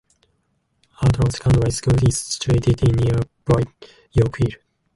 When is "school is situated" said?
1.71-2.81